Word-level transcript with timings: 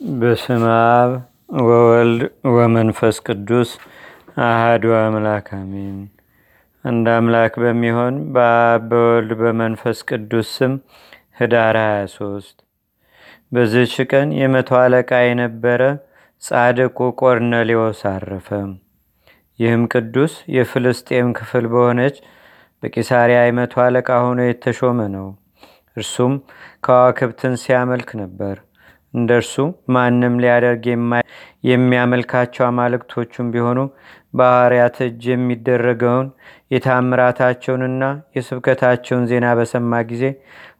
በስመ 0.00 0.64
አብ 0.90 1.12
ወወልድ 1.60 2.20
ወመንፈስ 2.50 3.16
ቅዱስ 3.26 3.70
አህዱ 4.42 4.84
አምላክ 4.98 5.46
አሜን። 5.56 5.96
አንድ 6.84 7.06
አምላክ 7.14 7.54
በሚሆን 7.62 8.14
በአብ 8.34 8.84
በወልድ 8.90 9.32
በመንፈስ 9.40 10.00
ቅዱስ 10.10 10.50
ስም 10.56 10.74
ህዳር 11.40 11.78
23 11.80 12.62
በዚህች 13.52 13.96
ቀን 14.12 14.28
የመቶ 14.40 14.78
አለቃ 14.82 15.10
የነበረ 15.22 15.82
ጻድቁ 16.42 17.10
ቆርኔሌዎስ 17.22 18.02
አረፈ። 18.12 18.48
ይህም 19.58 19.84
ቅዱስ 19.94 20.34
የፍልስጤም 20.56 21.34
ክፍል 21.38 21.66
በሆነች 21.66 22.18
በቂሳሪያ 22.82 23.40
የመቶ 23.44 23.76
አለቃ 23.86 24.20
ሆኖ 24.24 24.40
የተሾመ 24.48 25.08
ነው። 25.16 25.28
እርሱም 25.96 26.34
ከዋክብትን 26.84 27.56
ሲያመልክ 27.56 28.10
ነበር። 28.22 28.56
እንደ 29.18 29.30
እርሱ 29.40 29.54
ማንም 29.94 30.34
ሊያደርግ 30.42 30.84
የሚያመልካቸው 31.68 32.64
አማልክቶቹም 32.66 33.48
ቢሆኑ 33.54 33.78
በሐዋርያት 34.34 34.96
እጅ 35.06 35.22
የሚደረገውን 35.32 36.28
የታምራታቸውንና 36.74 38.04
የስብከታቸውን 38.36 39.24
ዜና 39.30 39.46
በሰማ 39.58 40.00
ጊዜ 40.10 40.24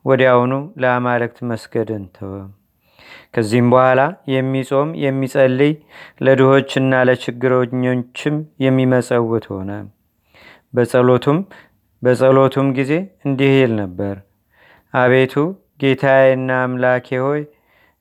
ወዲያውኑ 0.08 0.52
ለአማልክት 0.82 1.38
መስገድን 1.50 2.04
ተወ። 2.16 2.34
ከዚህም 3.34 3.68
በኋላ 3.72 4.00
የሚጾም 4.32 4.90
የሚጸልይ 5.04 5.72
ለድሆችና 6.20 7.00
ለችግረኞችም 7.08 8.36
የሚመጸውት 8.64 9.46
ሆነ። 9.52 9.70
በጸሎቱም 10.74 11.38
በጸሎቱም 12.02 12.66
ጊዜ 12.78 12.92
እንዲህ 13.26 13.52
ይል 13.58 13.72
ነበር። 13.80 14.16
አቤቱ 14.94 15.34
ጌታዬና 15.82 16.50
አምላኬ 16.64 17.08
ሆይ 17.24 17.40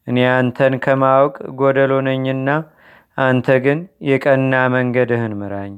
እኔ 0.07 0.17
አንተን 0.33 0.73
ከማወቅ 0.83 1.35
ጎደሎ 1.59 1.93
ነኝና 2.07 2.49
አንተ 3.17 3.47
ግን 3.63 3.79
የቀና 4.09 4.53
መንገድህን 4.73 5.33
ምራኝ። 5.39 5.73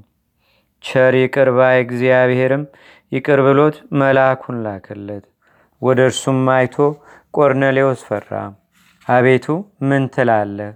ቸር 0.83 1.13
ይቅር 1.19 1.49
እግዚአብሔርም 1.79 2.63
ይቅር 3.11 3.39
ብሎት 3.47 3.77
መልአኩን 3.99 4.57
ላከለት። 4.65 5.25
ወደ 5.81 5.99
እርሱም 6.09 6.41
አይቶ 6.55 6.75
ቆርኔሌዎስ 7.33 8.01
ፈራ። 8.07 8.31
አቤቱ 9.07 9.45
ምን 9.81 10.03
ትላለህ? 10.15 10.71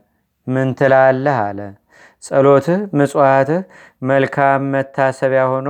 ምን 0.48 0.70
ትላለህ 0.74 1.38
አለ። 1.46 1.60
ጸሎትህ 2.24 2.82
ምጽዋትህ 2.94 3.62
መልካም 4.04 4.64
መታሰቢያ 4.74 5.44
ሆኖ 5.52 5.68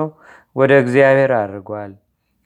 ወደ 0.56 0.72
እግዚአብሔር 0.84 1.32
አድርጓል። 1.40 1.92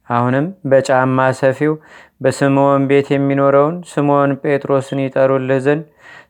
አሁንም 0.10 0.46
በጫማ 0.66 1.20
ሰፊው 1.40 1.74
በስምዖን 2.22 2.84
ቤት 2.90 3.08
የሚኖረውን 3.14 3.76
ስምዖን 3.90 4.32
ጴጥሮስን 4.44 5.00
ይጠሩልህ 5.04 5.60
ዘንድ 5.66 5.84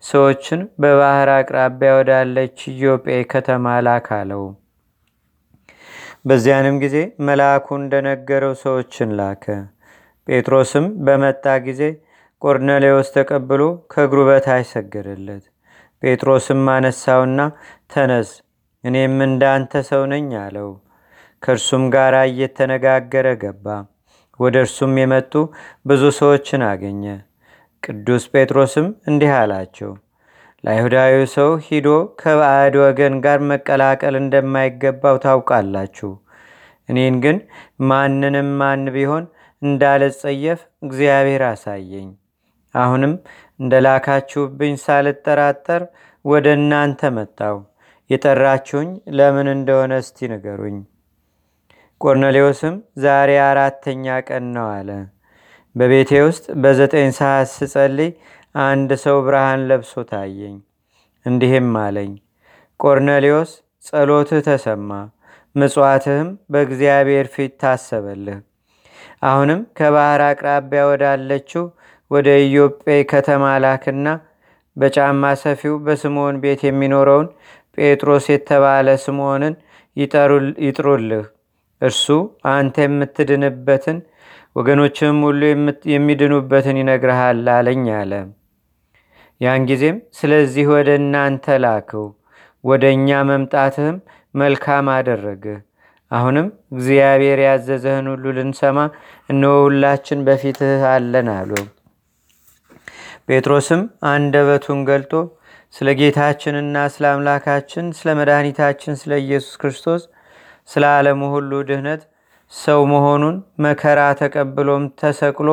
ሰዎችን 0.07 0.61
በባህር 0.81 1.29
አቅራቢያ 1.35 1.91
ወዳለች 1.97 2.57
ኢዮጴ 2.71 3.05
ከተማ 3.31 3.75
ላክ 3.87 4.07
አለው። 4.17 4.43
በዚያንም 6.25 6.77
ጊዜ 6.83 6.95
መልአኩ 7.27 7.67
እንደነገረው 7.79 8.53
ሰዎችን 8.63 9.09
ላከ። 9.19 9.45
ጴጥሮስም 10.27 10.85
በመጣ 11.05 11.45
ጊዜ 11.67 11.81
ቆርኔሌዎስ 12.41 13.07
ተቀብሎ 13.15 13.61
ከእግሩ 13.91 14.19
በታች 14.29 14.65
ሰገደለት። 14.73 15.45
ጴጥሮስም 16.03 16.65
አነሳውና 16.73 17.39
ተነስ፣ 17.93 18.31
እኔም 18.83 19.15
እንዳንተ 19.25 19.81
ሰው 19.89 20.03
ነኝ 20.11 20.27
አለው። 20.43 20.69
ከእርሱም 21.43 21.83
ጋር 21.95 22.15
እየተነጋገረ 22.27 23.27
ገባ። 23.41 23.65
ወደ 24.39 24.55
እርሱም 24.63 24.93
የመጡ 24.99 25.33
ብዙ 25.85 26.03
ሰዎችን 26.17 26.61
አገኘ። 26.67 27.03
ቅዱስ 27.83 28.23
ጴጥሮስም 28.33 28.87
እንዲህ 29.09 29.31
አላቸው፣ 29.37 29.91
ለአይሁዳዊ 30.63 31.13
ሰው 31.33 31.49
ሂዶ 31.65 31.87
ከባዕድ 32.19 32.75
ወገን 32.83 33.15
ጋር 33.25 33.39
መቀላቀል 33.51 34.15
እንደማይገባው 34.21 35.17
ታውቃላችሁ። 35.25 36.11
እኔን 36.89 37.15
ግን 37.23 37.37
ማንንም 37.87 38.49
ማን 38.59 38.83
ቢሆን 38.95 39.25
እንዳልጸየፍ 39.61 40.59
እግዚአብሔር 40.83 41.43
አሳየኝ። 41.49 42.09
አሁንም 42.75 43.13
እንደ 43.59 43.73
ላካችሁብኝ 43.85 44.75
ሳልጠራጠር 44.83 45.83
ወደ 46.25 46.47
እናንተ 46.57 47.11
መጣው። 47.17 47.57
የጠራችሁኝ 48.09 48.89
ለምን 49.17 49.47
እንደሆነ 49.53 49.93
እስቲ 50.03 50.27
ንገሩኝ። 50.31 50.77
ቆርኔሌዎስም 52.01 52.73
ዛሬ 53.03 53.29
አራተኛ 53.45 54.15
ቀን 54.27 54.43
ነው 54.55 54.67
አለ። 54.73 54.89
በቤቴ 55.75 56.11
ውስጥ 56.25 56.45
በዘጠኝ 56.63 57.07
ሰዓት 57.17 57.47
ስጸልይ 57.53 58.09
አንድ 58.63 58.89
ሰው 59.03 59.17
ብርሃን 59.25 59.61
ለብሶ 59.69 60.03
ታየኝ። 60.11 60.55
እንዲህም 61.25 61.71
አለኝ፣ 61.81 62.11
ቆርኔሌዎስ 62.79 63.51
ጸሎትህ 63.85 64.41
ተሰማ፣ 64.47 64.89
ምጽዋትህም 65.55 66.29
በእግዚአብሔር 66.51 67.27
ፊት 67.35 67.53
ታሰበልህ። 67.61 68.39
አሁንም 69.23 69.61
ከባህር 69.77 70.23
አቅራቢያ 70.27 70.83
ወዳለችው 70.89 71.65
ወደ 72.11 72.27
ኢዮጴ 72.43 72.83
ከተማ 73.11 73.45
ላክና 73.63 74.07
በጫማ 74.77 75.31
ሰፊው 75.43 75.75
በስምዖን 75.85 76.37
ቤት 76.43 76.61
የሚኖረውን 76.65 77.27
ጴጥሮስ 77.77 78.27
የተባለ 78.33 78.87
ስምዖንን 79.03 79.55
ይጥሩልህ 80.63 81.25
እርሱ 81.81 82.05
አንተ 82.51 82.75
የምትድንበትን 82.85 83.97
ወገኖችም 84.55 85.17
ሁሉ 85.25 85.41
የሚድኑበትን 85.93 86.79
ይነግርሃል 86.81 87.45
አለኝ 87.55 87.85
አለ። 87.97 88.13
ያን 89.41 89.65
ጊዜም 89.69 89.97
ስለዚህ 90.19 90.67
ወደ 90.73 90.89
እናንተ 91.01 91.57
ላክው፣ 91.63 92.05
ወደ 92.63 92.83
እኛ 92.95 93.19
መምጣትህም 93.29 93.97
መልካም 94.35 94.87
አደረገ 94.95 95.45
አሁንም 96.11 96.47
እግዚአብሔር 96.73 97.39
ያዘዘህን 97.45 98.05
ሁሉ 98.11 98.25
ልንሰማ 98.37 98.77
እነሆ 99.29 99.55
ሁላችን 99.63 100.19
በፊትህ 100.27 100.83
አለን 100.91 101.29
አሉ። 101.35 101.51
ጴጥሮስም 103.29 103.81
አንደበቱን 104.11 104.81
ገልጦ 104.89 105.13
ስለ 105.75 105.87
ጌታችንና 105.99 106.85
ስለ 106.93 107.05
አምላካችን 107.13 107.87
ስለ 107.97 108.09
መድኃኒታችን 108.19 108.93
ስለ 109.01 109.13
ኢየሱስ 109.23 109.55
ክርስቶስ 109.61 110.03
ስለ 110.69 110.83
ዓለሙ 110.93 111.21
ሁሉ 111.33 111.51
ድህነት 111.69 112.01
ሰው 112.51 112.81
መሆኑን 112.91 113.35
መከራ 113.63 114.01
ተቀብሎም 114.19 114.83
ተሰቅሎ 114.99 115.49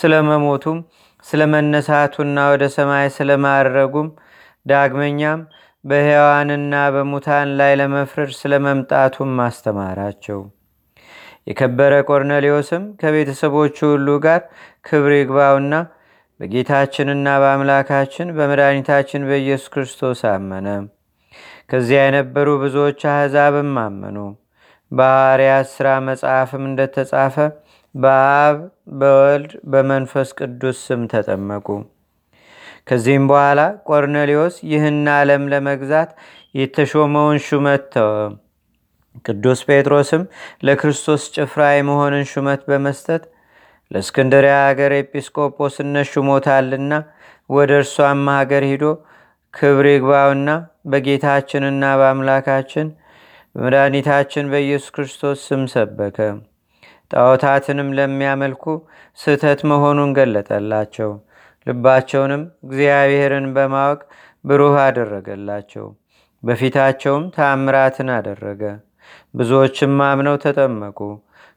ስለ 0.00 0.14
መሞቱም 0.28 0.78
ስለ 1.24 1.42
መነሳቱና 1.52 2.38
ወደ 2.52 2.64
ሰማይ 2.74 3.06
ስለ 3.16 3.30
ማረጉም 3.44 4.08
ዳግመኛም 4.66 5.40
በሕያዋንና 5.84 6.74
በሙታን 6.94 7.48
ላይ 7.58 7.72
ለመፍረድ 7.80 8.30
ስለ 8.38 8.54
መምጣቱም 8.64 9.30
ማስተማራቸው። 9.38 10.40
የከበረ 11.46 11.92
ቆርኔሌዎስም 12.08 12.82
ከቤተሰቦቹ 13.00 13.76
ሁሉ 13.92 14.08
ጋር 14.24 14.40
ክብር 14.86 15.12
ይግባውና 15.16 15.74
በጌታችንና 16.40 17.28
በአምላካችን 17.42 18.28
በመድኃኒታችን 18.36 19.26
በኢየሱስ 19.28 19.70
ክርስቶስ 19.74 20.20
አመነ። 20.32 20.66
ከዚያ 21.70 22.02
የነበሩ 22.04 22.48
ብዙዎች 22.62 23.00
አሕዛብም 23.12 23.72
አመኑ። 23.82 24.18
በሐዋርያት 24.92 25.68
ሥራ 25.74 25.88
መጽሐፍም 26.06 26.64
እንደተጻፈ 26.68 27.36
በአብ 27.94 28.56
በወልድ 28.98 29.52
በመንፈስ 29.70 30.28
ቅዱስ 30.38 30.78
ስም 30.86 31.02
ተጠመቁ። 31.12 31.66
ከዚህም 32.88 33.24
በኋላ 33.30 33.60
ቆርኔሌዎስ 33.88 34.54
ይህን 34.70 35.00
ዓለም 35.14 35.42
ለመግዛት 35.52 36.10
የተሾመውን 36.54 37.38
ሹመት 37.46 37.82
ተወ። 37.94 38.12
ቅዱስ 39.26 39.60
ጴጥሮስም 39.68 40.22
ለክርስቶስ 40.66 41.22
ጭፍራ 41.34 41.62
የመሆንን 41.72 42.24
ሹመት 42.32 42.60
በመስጠት 42.68 43.22
ለእስክንድሪያ 43.90 44.56
ሀገር 44.68 44.92
ኤጲስቆጶስነት 44.98 46.08
ሹሞታልና 46.12 46.92
ወደ 47.50 47.70
እርሷም 47.80 48.24
ሀገር 48.36 48.64
ሂዶ 48.70 48.84
ክብር 49.54 49.86
ይግባውና 49.90 50.48
በጌታችንና 50.92 51.84
በአምላካችን 52.00 52.88
በመድኃኒታችን 53.58 54.50
በኢየሱስ 54.50 54.90
ክርስቶስ 54.96 55.38
ስም 55.46 55.62
ሰበከ። 55.72 56.18
ጣዖታትንም 57.10 57.88
ለሚያመልኩ 57.96 58.64
ስህተት 59.18 59.60
መሆኑን 59.70 60.10
ገለጠላቸው። 60.18 61.10
ልባቸውንም 61.66 62.42
እግዚአብሔርን 62.66 63.46
በማወቅ 63.56 64.00
ብሩህ 64.44 64.76
አደረገላቸው። 64.84 65.86
በፊታቸውም 66.42 67.24
ታምራትን 67.36 68.10
አደረገ። 68.16 68.62
ብዙዎችም 69.34 69.96
አምነው 70.06 70.36
ተጠመቁ። 70.44 70.98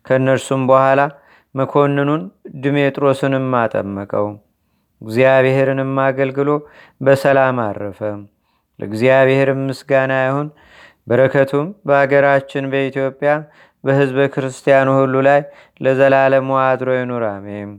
ከእነርሱም 0.06 0.63
በኋላ 0.68 1.01
መኮንኑን 1.56 2.24
ድሜጥሮስንም 2.62 3.47
አጠመቀው። 3.62 4.27
እግዚአብሔርንም 5.01 5.94
አገልግሎ 6.07 6.50
በሰላም 7.01 7.59
አረፈ። 7.68 8.01
ለእግዚአብሔርም 8.80 9.62
ምስጋና 9.68 10.13
ይሁን። 10.25 10.50
በረከቱም 11.07 11.68
በአገራችን 11.88 12.65
በኢትዮጵያ 12.71 13.31
በህዝበ 13.83 14.27
ክርስቲያኑ 14.33 14.89
ሁሉ 15.00 15.15
ላይ 15.27 15.39
ለዘላለሙ 15.81 16.50
አድሮ 16.65 16.89
ይኑር 16.98 17.24
አሜን። 17.30 17.69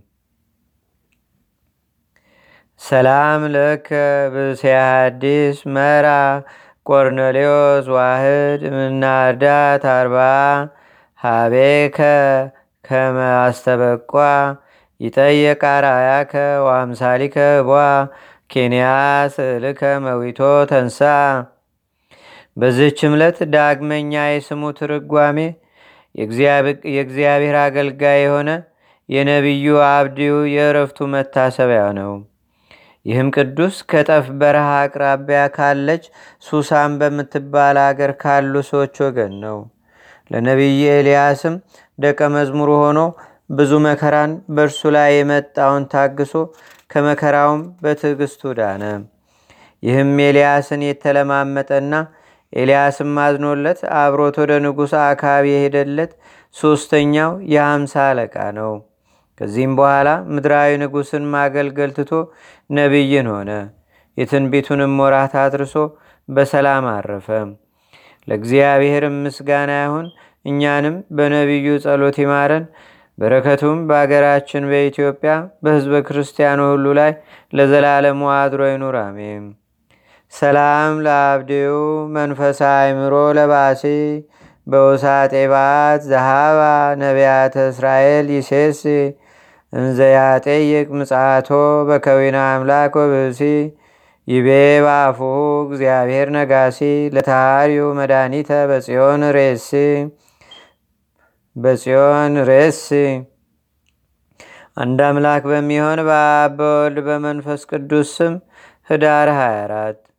ሰላም 2.80 3.42
ለከ 3.54 3.88
ብስያ 4.34 4.76
አዲስ 5.00 5.58
መራ 5.74 6.08
ቆርኔሌዎስ 6.86 7.86
ዋህድ 7.96 8.62
ምናርዳት 8.74 9.84
አርባ 9.92 10.16
ሃቤከ 11.20 11.98
ከመ 12.84 13.16
አስተበቋ 13.42 14.12
ይጠየቅ 15.00 15.62
አርአያከ 15.70 16.32
ወአምሳሊከ 16.64 17.36
ቧ 17.68 17.70
ኬንያ 18.50 18.86
ስእልከ 19.34 19.82
መዊቶ 20.04 20.40
ተንሳ 20.70 21.00
በዚህች 22.56 23.00
ዕለት 23.08 23.38
ዳግመኛ 23.54 24.22
የስሙ 24.28 24.72
ትርጓሜ 24.78 25.38
የእግዚአብሔር 26.90 27.56
አገልጋይ 27.62 28.18
የሆነ 28.22 28.50
የነቢዩ 29.08 29.64
አብዲው 29.88 30.36
የእረፍቱ 30.54 31.08
መታሰቢያ 31.14 31.84
ነው። 31.98 32.12
ይህም 33.06 33.28
ቅዱስ 33.36 33.76
ከጠፍ 33.90 34.26
በረሃ 34.40 34.68
አቅራቢያ 34.82 35.40
ካለች 35.56 36.04
ሱሳን 36.44 36.92
በምትባል 37.00 37.78
አገር 37.84 38.12
ካሉ 38.22 38.54
ሰዎች 38.68 38.96
ወገን 39.04 39.32
ነው። 39.44 39.58
ለነቢይ 40.30 40.82
ኤልያስም 40.94 41.54
ደቀ 41.98 42.20
መዝሙር 42.36 42.70
ሆኖ 42.76 43.00
ብዙ 43.52 43.72
መከራን 43.86 44.32
በእርሱ 44.54 44.90
ላይ 44.96 45.10
የመጣውን 45.16 45.84
ታግሶ 45.92 46.32
ከመከራውም 46.90 47.62
በትዕግስቱ 47.82 48.52
ዳነ። 48.58 48.84
ይህም 49.82 50.12
ኤልያስን 50.26 50.82
የተለማመጠና 50.88 51.92
ኤልያስም 52.52 53.12
አዝኖለት 53.22 53.80
አብሮት 53.98 54.36
ወደ 54.42 54.52
ንጉሥ 54.64 54.92
አካባቢ 55.04 55.46
የሄደለት 55.52 56.12
ሦስተኛው 56.54 57.30
የሀምሳ 57.52 57.94
አለቃ 58.08 58.36
ነው። 58.58 58.72
ከዚህም 59.40 59.72
በኋላ 59.78 60.08
ምድራዊ 60.32 60.70
ንጉሥን 60.82 61.24
ማገልገል 61.32 61.92
ትቶ 61.96 62.10
ነቢይን 62.70 63.28
ሆነ። 63.32 63.50
የትንቢቱንም 64.16 64.94
ወራት 65.02 65.34
አድርሶ 65.42 65.74
በሰላም 66.28 66.86
አረፈ። 66.92 67.28
ለእግዚአብሔርም 68.28 69.16
ምስጋና 69.24 69.72
ይሁን። 69.80 70.06
እኛንም 70.44 70.96
በነቢዩ 71.16 71.66
ጸሎት 71.84 72.16
ይማረን። 72.22 72.64
በረከቱም 73.18 73.78
በአገራችን 73.88 74.68
በኢትዮጵያ 74.70 75.32
በሕዝበ 75.64 75.96
ክርስቲያኑ 76.06 76.60
ሁሉ 76.70 76.86
ላይ 76.98 77.10
ለዘላለሙ 77.52 78.22
አድሮ 78.36 78.62
ይኑር፣ 78.70 78.96
አሜን። 79.02 79.44
ሰላም 80.32 80.92
ለአብዴው 81.04 81.78
መንፈሳ 82.14 82.60
አይምሮ 82.78 83.14
ለባሲ 83.38 83.82
በውሳጤ 84.66 85.32
ባት 85.52 86.00
ዘሃባ 86.08 86.60
ነቢያተ 87.00 87.54
እስራኤል 87.70 88.26
ይሴስ 88.36 88.80
እንዘያጤይቅ 89.72 90.88
ምጽአቶ 90.98 91.48
በከዊና 91.88 92.38
አምላክ 92.52 92.94
ወብሲ 93.02 93.40
ይቤ 94.28 94.48
ባፉ 94.84 95.18
እግዚአብሔር 95.66 96.28
ነጋሲ 96.36 96.80
ለታሃሪው 97.14 97.88
መድኃኒተ 97.98 98.50
በጽዮን 98.70 99.24
ሬሲ 99.36 99.70
በጽዮን 101.56 102.36
ሬሲ። 102.48 102.88
አንድ 104.76 105.00
አምላክ 105.08 105.42
በሚሆን 105.50 106.00
በአብ 106.08 106.54
በወልድ 106.60 106.98
በመንፈስ 107.08 107.62
ቅዱስ 107.70 108.12
ስም 108.16 108.34
ህዳር 108.90 109.30
24 109.36 110.11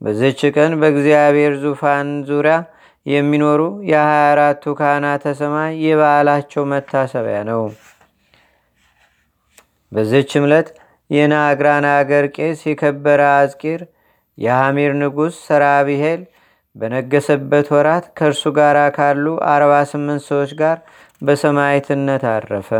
በዝች 0.00 0.40
ቀን 0.54 0.72
በእግዚአብሔር 0.80 1.52
ዙፋን 1.62 2.08
ዙሪያ 2.28 2.56
የሚኖሩ 3.06 3.60
የ24ቱ 3.90 4.74
ካህናተ 4.78 5.32
ሰማይ 5.40 5.72
የበዓላቸው 5.84 6.62
መታሰቢያ 6.72 7.38
ነው። 7.50 7.62
በዝች 9.92 10.32
ዕለት 10.40 10.68
የናግራን 11.10 11.84
አገር 11.92 12.26
ቄስ 12.36 12.60
የከበረ 12.66 13.20
አዝቂር 13.34 13.80
የሐሚር 14.38 14.92
ንጉሥ 15.00 15.34
ሰራቢሄል 15.48 16.22
በነገሰበት 16.76 17.66
ወራት 17.74 18.06
ከእርሱ 18.18 18.44
ጋር 18.56 18.76
ካሉ 18.96 19.24
48 19.50 20.24
ሰዎች 20.30 20.52
ጋር 20.60 20.78
በሰማይትነት 21.22 22.24
አረፈ። 22.32 22.70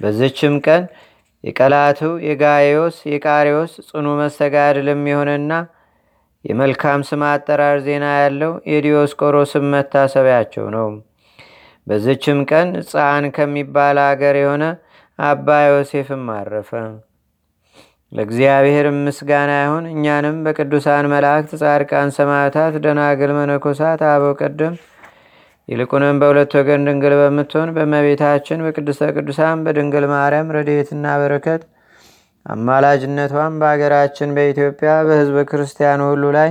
በዝችም 0.00 0.54
ቀን 0.66 0.82
የቀላቱ 1.44 2.00
የጋዮስ 2.26 2.96
የቃሪዎስ 3.12 3.72
ጽኑ 3.88 4.06
መስተጋድልም 4.20 5.02
የሆነና 5.10 5.52
የመልካም 6.44 7.02
ስም 7.08 7.22
አጠራር 7.28 7.78
ዜና 7.84 8.06
ያለው 8.18 8.52
የዲዮስቆሮስም 8.70 9.66
መታሰቢያቸው 9.74 10.66
ነው። 10.74 10.88
በዝችም 11.86 12.38
ቀን 12.50 12.68
ጻን 12.90 13.24
ከሚባል 13.36 13.98
አገር 14.04 14.36
የሆነ 14.40 14.64
አባ 15.18 15.48
ዮሴፍም 15.68 16.24
አረፈ። 16.34 16.70
ለእግዚአብሔር 18.12 18.86
ምስጋና 18.98 19.52
ይሁን። 19.62 19.84
እኛንም 19.92 20.36
በቅዱሳን 20.44 21.06
መላእክት፣ 21.12 21.52
ጻድቃን፣ 21.62 22.10
ሰማዕታት፣ 22.18 22.74
ደናግል፣ 22.84 23.32
መነኮሳት፣ 23.38 24.02
አበው 24.10 24.34
ቀደም 24.40 24.74
ይልቁንም 25.68 26.16
በሁለት 26.20 26.52
ወገን 26.58 26.84
ድንግል 26.86 27.14
በምትሆን 27.20 27.70
በመቤታችን 27.76 28.64
በቅድስተ 28.64 29.10
ቅዱሳን 29.16 29.62
በድንግል 29.66 30.06
ማርያም 30.12 30.52
ረድኤትና 30.56 31.14
በረከት 31.22 31.62
አማላጅነቷን 32.46 33.52
በአገራችን 33.60 34.34
በኢትዮጵያ 34.36 34.92
በሕዝበ 35.06 35.44
ክርስቲያኑ 35.50 36.00
ሁሉ 36.10 36.24
ላይ 36.36 36.50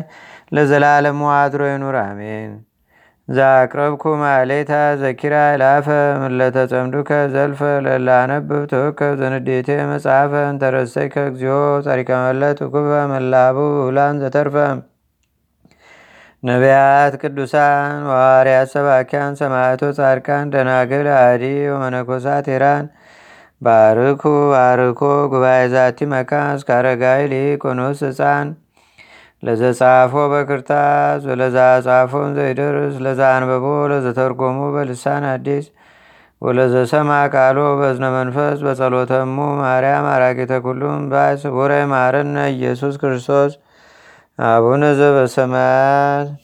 ለዘላለሙ 0.56 1.20
አድሮ 1.38 1.64
ይኑር፣ 1.70 1.98
አሜን። 2.04 2.54
ዛቅረብኩ 3.28 4.04
ማሌታ 4.22 4.72
ዘኪራ 5.02 5.36
ይላፈ 5.52 5.88
ምለተጸምዱከ 6.24 7.12
ዘልፈ 7.34 7.62
ለላነብብ 7.86 8.64
ተወከብ 8.72 9.14
ዘንዴቴ 9.22 9.70
መጽሐፈ 9.92 10.34
እንተረሰይከ 10.50 11.16
እግዚኦ 11.30 11.56
ጸሪቀ 11.86 12.10
መለት 12.26 12.60
ኩበ 12.74 12.90
መላቡ 13.14 13.58
ውላን 13.86 14.20
ዘተርፈ 14.24 14.58
ነቢያት፣ 16.44 17.14
ቅዱሳን፣ 17.22 18.00
ዋርያት፣ 18.10 18.68
ሰባኪያን፣ 18.74 19.34
ሰማዕቶ፣ 19.42 19.82
ጻድቃን፣ 19.98 20.50
ደናግል፣ 20.54 21.08
አዲ 21.18 21.44
ወመነኮሳት 21.74 22.44
ቴራን 22.48 22.86
ባርኩ 23.62 24.24
ባርኮ 24.52 25.02
ጉባኤ 25.34 25.62
ዛቲ 25.74 26.00
መካን 26.14 26.50
እስከ 26.58 26.70
አረጋዊ 26.78 27.22
ሊቆኖስ 27.34 28.02
ህፃን 28.08 28.48
ለዘጻፎ 29.44 30.14
በክርታስ 30.34 31.22
ወለዛ 31.30 31.58
ጻፎን 31.88 32.30
ዘይደርስ 32.38 32.96
ለዛ 33.06 33.22
ለዘተርጎሞ 33.92 34.60
በልሳን 34.76 35.24
አዲስ 35.32 35.66
ወለዘሰማ 36.42 37.10
ቃሎ 37.34 37.60
በዝነ 37.80 38.06
መንፈስ 38.18 38.58
በጸሎተሙ 38.66 39.36
ማርያም 39.62 40.08
አራቂተ 40.14 40.54
ኩሉም 40.66 41.04
ባይ 41.12 41.34
ስቡረ 41.44 41.74
ማረነ 41.94 42.38
ኢየሱስ 42.56 42.96
ክርስቶስ 43.04 43.54
ابونزو 44.40 45.14
به 45.14 45.46
من. 45.46 46.43